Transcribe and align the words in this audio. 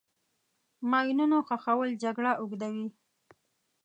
د 0.77 0.81
ماینونو 0.91 1.37
ښخول 1.47 1.89
جګړه 2.03 2.31
اوږدوي. 2.41 2.87